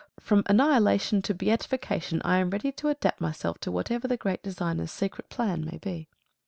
[0.19, 4.89] From annihilation to beatification I am ready to adapt myself to whatever the great Designer's
[4.89, 6.07] secret plan my be.